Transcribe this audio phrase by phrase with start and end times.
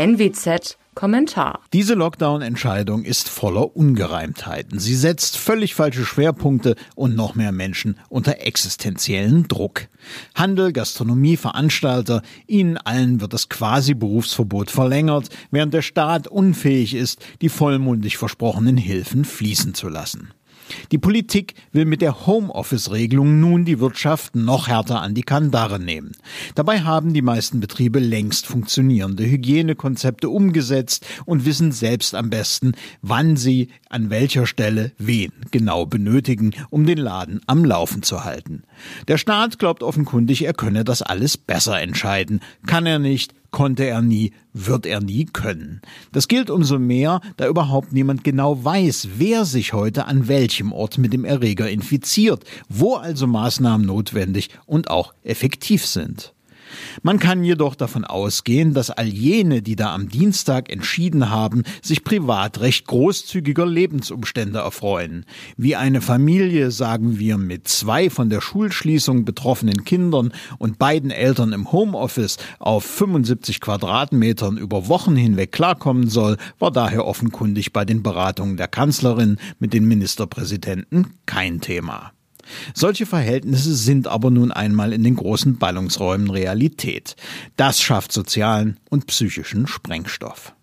[0.00, 1.60] NWZ Kommentar.
[1.74, 4.78] Diese Lockdown-Entscheidung ist voller Ungereimtheiten.
[4.78, 9.88] Sie setzt völlig falsche Schwerpunkte und noch mehr Menschen unter existenziellen Druck.
[10.34, 17.50] Handel, Gastronomie, Veranstalter, ihnen allen wird das Quasi-Berufsverbot verlängert, während der Staat unfähig ist, die
[17.50, 20.32] vollmundig versprochenen Hilfen fließen zu lassen.
[20.92, 26.12] Die Politik will mit der Homeoffice-Regelung nun die Wirtschaft noch härter an die Kandare nehmen.
[26.54, 33.36] Dabei haben die meisten Betriebe längst funktionierende Hygienekonzepte umgesetzt und wissen selbst am besten, wann
[33.36, 38.62] sie an welcher Stelle wen genau benötigen, um den Laden am Laufen zu halten.
[39.08, 42.40] Der Staat glaubt offenkundig, er könne das alles besser entscheiden.
[42.66, 45.80] Kann er nicht, konnte er nie, wird er nie können.
[46.12, 50.98] Das gilt umso mehr, da überhaupt niemand genau weiß, wer sich heute an welchem Ort
[50.98, 56.32] mit dem Erreger infiziert, wo also Maßnahmen notwendig und auch effektiv sind.
[57.02, 62.04] Man kann jedoch davon ausgehen, dass all jene, die da am Dienstag entschieden haben, sich
[62.04, 65.24] privat recht großzügiger Lebensumstände erfreuen.
[65.56, 71.52] Wie eine Familie, sagen wir, mit zwei von der Schulschließung betroffenen Kindern und beiden Eltern
[71.52, 78.02] im Homeoffice auf 75 Quadratmetern über Wochen hinweg klarkommen soll, war daher offenkundig bei den
[78.02, 82.12] Beratungen der Kanzlerin mit den Ministerpräsidenten kein Thema.
[82.74, 87.16] Solche Verhältnisse sind aber nun einmal in den großen Ballungsräumen Realität.
[87.56, 90.54] Das schafft sozialen und psychischen Sprengstoff.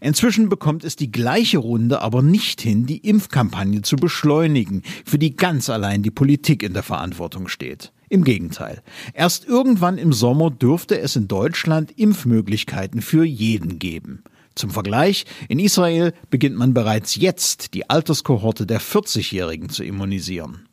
[0.00, 5.36] Inzwischen bekommt es die gleiche Runde aber nicht hin, die Impfkampagne zu beschleunigen, für die
[5.36, 7.92] ganz allein die Politik in der Verantwortung steht.
[8.08, 8.82] Im Gegenteil.
[9.12, 14.22] Erst irgendwann im Sommer dürfte es in Deutschland Impfmöglichkeiten für jeden geben.
[14.54, 20.67] Zum Vergleich, in Israel beginnt man bereits jetzt die Alterskohorte der 40-Jährigen zu immunisieren.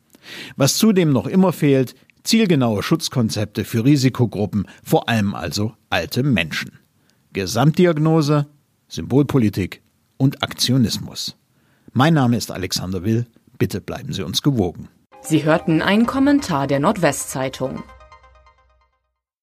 [0.56, 6.78] Was zudem noch immer fehlt, zielgenaue Schutzkonzepte für Risikogruppen, vor allem also alte Menschen.
[7.32, 8.46] Gesamtdiagnose,
[8.88, 9.82] Symbolpolitik
[10.16, 11.36] und Aktionismus.
[11.92, 13.26] Mein Name ist Alexander Will.
[13.58, 14.88] Bitte bleiben Sie uns gewogen.
[15.22, 17.82] Sie hörten einen Kommentar der Nordwestzeitung.